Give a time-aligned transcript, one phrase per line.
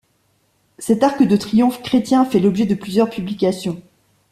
[0.79, 3.79] Cet arc de triomphe chrétien a fait l'objet de plusieurs publications.